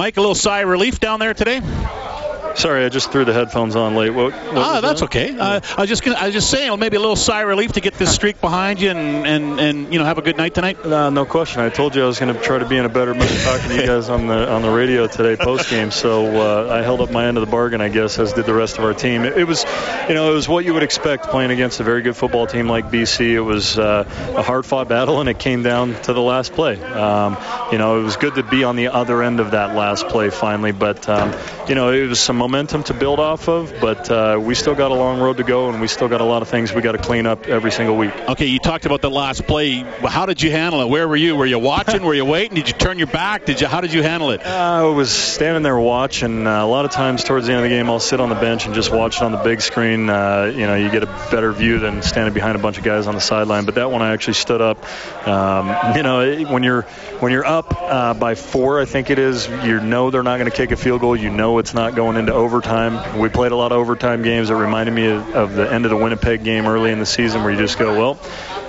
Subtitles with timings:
[0.00, 1.60] Mike, a little sigh of relief down there today?
[2.54, 4.10] Sorry, I just threw the headphones on late.
[4.10, 5.06] What, what ah, that's that?
[5.06, 5.36] okay.
[5.38, 7.48] Uh, I was just gonna, I was just saying, well, maybe a little sigh of
[7.48, 10.36] relief to get this streak behind you and, and, and you know have a good
[10.36, 10.84] night tonight.
[10.84, 11.60] Uh, no question.
[11.60, 13.68] I told you I was going to try to be in a better mood talking
[13.68, 15.90] to you guys on the on the radio today post game.
[15.90, 18.54] So uh, I held up my end of the bargain, I guess, as did the
[18.54, 19.24] rest of our team.
[19.24, 19.64] It, it, was,
[20.08, 22.68] you know, it was what you would expect playing against a very good football team
[22.68, 23.30] like BC.
[23.30, 24.04] It was uh,
[24.36, 26.82] a hard fought battle, and it came down to the last play.
[26.82, 27.36] Um,
[27.72, 30.30] you know, it was good to be on the other end of that last play
[30.30, 31.32] finally, but um,
[31.68, 34.90] you know, it was some momentum to build off of, but uh, we still got
[34.90, 36.92] a long road to go, and we still got a lot of things we got
[36.92, 38.14] to clean up every single week.
[38.28, 39.80] Okay, you talked about the last play.
[39.80, 40.88] How did you handle it?
[40.88, 41.36] Where were you?
[41.36, 42.02] Were you watching?
[42.02, 42.54] were you waiting?
[42.54, 43.44] Did you turn your back?
[43.44, 43.66] Did you?
[43.66, 44.40] How did you handle it?
[44.44, 46.46] Uh, I was standing there watching.
[46.46, 48.34] Uh, a lot of times towards the end of the game, I'll sit on the
[48.34, 50.08] bench and just watch it on the big screen.
[50.08, 53.06] Uh, you know, you get a better view than standing behind a bunch of guys
[53.06, 53.66] on the sideline.
[53.66, 54.78] But that one, I actually stood up.
[55.28, 56.82] Um, you know, when you're
[57.20, 60.50] when you're up uh, by four, I think it is, you know they're not going
[60.50, 61.14] to kick a field goal.
[61.14, 63.18] You know it's not going into overtime.
[63.18, 64.50] We played a lot of overtime games.
[64.50, 67.42] It reminded me of, of the end of the Winnipeg game early in the season
[67.42, 68.18] where you just go, well,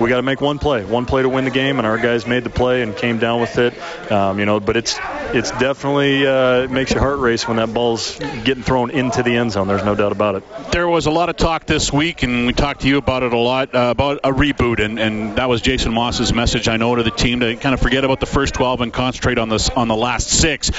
[0.01, 2.25] we got to make one play, one play to win the game, and our guys
[2.25, 3.79] made the play and came down with it.
[4.11, 4.99] Um, you know, but it's
[5.33, 9.35] it's definitely uh, it makes your heart race when that ball's getting thrown into the
[9.37, 9.67] end zone.
[9.67, 10.43] There's no doubt about it.
[10.71, 13.31] There was a lot of talk this week, and we talked to you about it
[13.31, 16.67] a lot uh, about a reboot, and, and that was Jason Maas's message.
[16.67, 19.37] I know to the team to kind of forget about the first 12 and concentrate
[19.37, 20.71] on this on the last six.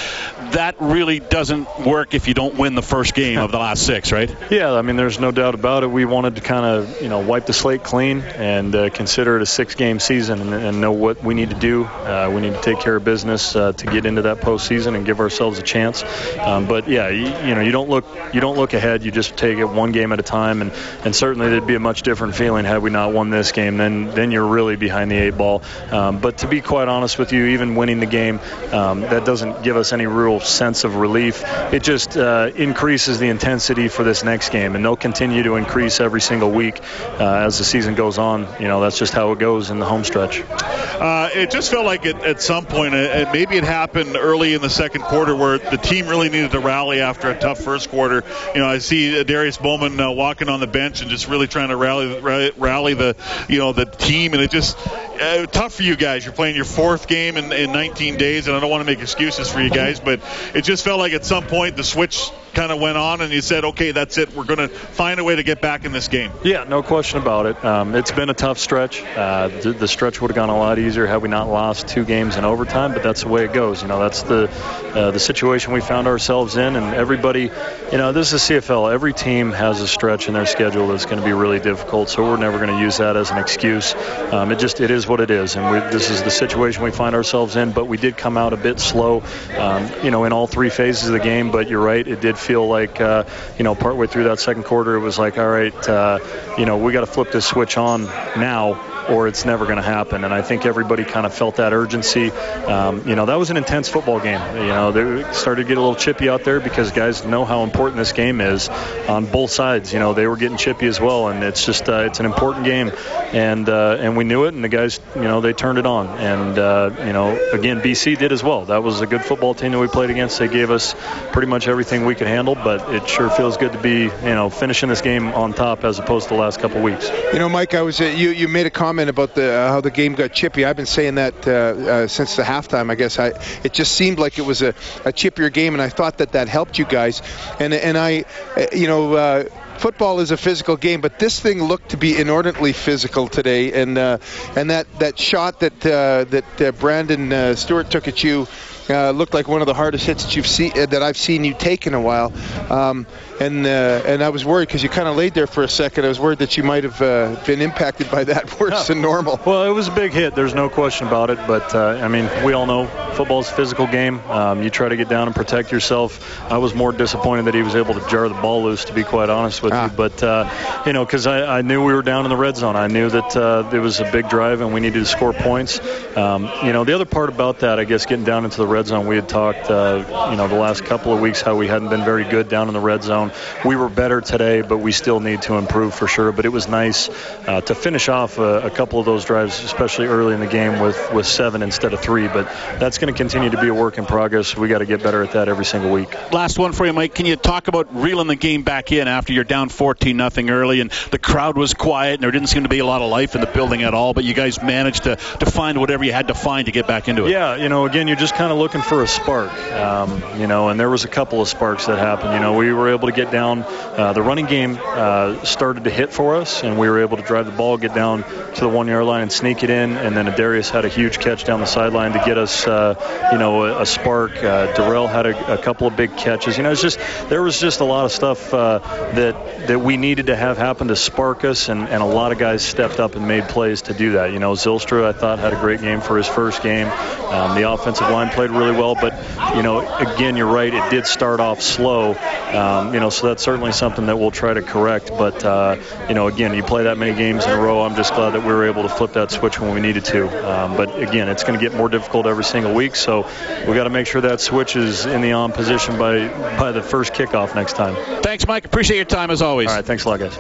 [0.53, 4.13] That really doesn't work if you don't win the first game of the last six,
[4.13, 4.35] right?
[4.53, 5.87] Yeah, I mean, there's no doubt about it.
[5.87, 9.43] We wanted to kind of you know wipe the slate clean and uh, consider it
[9.43, 11.85] a six-game season and, and, know what we need to do.
[11.85, 15.07] Uh, we need to take care of business uh, to get into that postseason and
[15.07, 16.05] give ourselves a chance.
[16.39, 19.05] Um, but yeah, you, you, know, you don't look you don't look ahead.
[19.05, 20.71] You just take it one game at a time, and,
[21.05, 23.79] and certainly there'd be a much different feeling had we not won this game.
[23.79, 25.63] Then then you're really behind the eight ball.
[25.91, 28.39] Um, but to be quite honest with you, even winning the game,
[28.71, 31.43] um, that doesn't give us any real sense of relief.
[31.73, 36.01] It just uh, increases the intensity for this next game, and they'll continue to increase
[36.01, 36.81] every single week
[37.21, 38.47] uh, as the season goes on.
[38.61, 40.41] You know, that's just how it goes in the home stretch.
[40.41, 44.63] Uh, it just felt like it, at some point, uh, maybe it happened early in
[44.63, 48.25] the second quarter where the team really needed to rally after a tough first quarter.
[48.55, 51.69] You know, I see Darius Bowman uh, walking on the bench and just really trying
[51.69, 53.17] to rally rally the
[53.49, 54.79] you know the team, and it just
[55.23, 56.25] uh, tough for you guys.
[56.25, 59.01] You're playing your fourth game in, in 19 days, and I don't want to make
[59.01, 60.21] excuses for you guys, but
[60.55, 63.41] it just felt like at some point the switch kind of went on, and you
[63.41, 64.35] said, okay, that's it.
[64.35, 66.31] We're going to find a way to get back in this game.
[66.45, 67.65] Yeah, no question about it.
[67.65, 69.03] Um, it's been a tough stretch.
[69.03, 72.05] Uh, the, the, stretch would have gone a lot easier had we not lost two
[72.05, 73.83] games in overtime, but that's the way it goes.
[73.83, 74.51] You know, that's the
[74.95, 77.51] uh, the situation we found ourselves in, and everybody,
[77.91, 78.93] you know, this is CFL.
[78.93, 82.23] Every team has a stretch in their schedule that's going to be really difficult, so
[82.23, 83.95] we're never going to use that as an excuse.
[84.33, 86.91] Um, it just it is what it is, and we, this is the situation we
[86.91, 87.71] find ourselves in.
[87.73, 89.23] But we did come out a bit slow,
[89.59, 91.51] um, you know, in all three phases of the game.
[91.51, 93.25] But you're right, it did feel like, uh,
[93.59, 96.19] you know, partway through that second quarter, it was like, all right, uh,
[96.57, 99.83] you know, we got to flip this switch on now or it's never going to
[99.83, 100.25] happen.
[100.25, 102.31] And I think everybody kind of felt that urgency.
[102.31, 104.41] Um, you know, that was an intense football game.
[104.57, 107.65] You know, they started to get a little chippy out there because guys know how
[107.65, 108.69] important this game is
[109.09, 109.93] on both sides.
[109.93, 112.65] You know, they were getting chippy as well, and it's just uh, it's an important
[112.65, 112.93] game,
[113.33, 116.07] and uh, and we knew it, and the guys, you know, they turned it on,
[116.19, 118.67] and uh, you know, again, BC did as well.
[118.67, 120.39] That was a good football team that we played against.
[120.39, 120.95] They gave us
[121.33, 124.51] pretty much everything we could handle, but it sure feels good to be, you know,
[124.51, 127.09] finishing this game on top as opposed to the last couple weeks.
[127.33, 129.81] You know, Mike, I was you you made a comment comment about the uh, how
[129.81, 130.67] the game got chippy.
[130.67, 132.91] I've been saying that uh, uh, since the halftime.
[132.91, 133.29] I guess I
[133.65, 134.75] it just seemed like it was a,
[135.07, 137.23] a chippier game, and I thought that that helped you guys.
[137.59, 139.45] And and I, uh, you know uh,
[139.79, 143.73] football is a physical game, but this thing looked to be inordinately physical today.
[143.73, 144.19] And uh,
[144.57, 148.47] and that, that shot that uh, that uh, Brandon Stewart took at you
[148.89, 151.55] uh, looked like one of the hardest hits that you've seen that I've seen you
[151.55, 152.33] take in a while.
[152.71, 153.07] Um,
[153.41, 156.05] and uh, and I was worried because you kind of laid there for a second.
[156.05, 159.41] I was worried that you might have uh, been impacted by that worse than normal.
[159.45, 160.35] Well, it was a big hit.
[160.35, 161.39] There's no question about it.
[161.47, 164.21] But uh, I mean, we all know football's a physical game.
[164.31, 166.41] Um, you try to get down and protect yourself.
[166.51, 169.05] I was more disappointed that he was able to jar the ball loose, to be
[169.05, 169.87] quite honest with ah.
[169.87, 169.93] you.
[169.93, 172.77] But uh, you know, because I, I, knew we were down in the red zone.
[172.77, 175.81] I knew that uh, it was a big drive and we needed to score points.
[176.17, 178.87] Um, you know, the other part about that, I guess, getting down into the red
[178.87, 181.89] zone, we had talked, uh, you know, the last couple of weeks how we hadn't
[181.89, 183.33] been very good down in the red zone.
[183.65, 186.33] We were better today, but we still need to improve for sure.
[186.33, 187.09] But it was nice
[187.47, 190.81] uh, to finish off a, a, couple of those drives, especially early in the game,
[190.81, 192.29] with, with seven instead of three.
[192.29, 192.47] But
[192.79, 194.57] that's going to continue to be a work in progress.
[194.57, 196.15] We got to get better at that every single week.
[196.31, 197.17] Last one for you, Mike.
[197.17, 200.81] Can you talk about reeling the game back in after you're down 14 nothing early
[200.81, 203.35] and the crowd was quiet and there didn't seem to be a lot of life
[203.35, 206.29] in the building at all, but you guys managed to, to find whatever you had
[206.29, 207.31] to find to get back into it?
[207.31, 210.69] Yeah, you know, again, you're just kind of looking for a spark, um, you know,
[210.69, 212.35] and there was a couple of sparks that happened.
[212.35, 213.65] You know, we were able to get down.
[213.65, 217.25] Uh, the running game uh, started to hit for us, and we were able to
[217.25, 219.97] drive the ball, get down to the one yard line, and sneak it in.
[219.97, 222.92] And then Darius had a huge catch down the sideline to get us, uh,
[223.33, 224.37] you know, a, a spark.
[224.37, 226.57] Uh, Derel had a, a, couple of big catches.
[226.57, 226.99] You know, it's just
[227.29, 228.79] there was just a lot of stuff uh,
[229.15, 232.39] that that we needed to have happen to spark us, and, and a lot of
[232.39, 234.33] guys stepped up and made plays to do that.
[234.33, 236.89] You know, Zylstra I thought had a great game for his first game.
[236.89, 239.15] Um, the offensive line played really well, but
[239.57, 240.73] you know, again, you're right.
[240.73, 242.15] It did start off slow.
[242.53, 245.09] Um, you know, so that's certainly something that we'll try to correct.
[245.09, 245.77] But uh,
[246.09, 247.83] you know, again, you play that many games in a row.
[247.83, 250.27] I'm just glad that we were able to flip that switch when we needed to.
[250.51, 252.97] Um, but again, it's going to get more difficult every single week.
[252.97, 253.27] So
[253.67, 256.83] we got to make sure that switch is in the on position by by the
[256.83, 257.95] first kickoff next time.
[258.23, 258.65] Thanks, Mike.
[258.65, 259.69] Appreciate your time as always.
[259.69, 259.85] All right.
[259.85, 260.31] Thanks a lot, guys.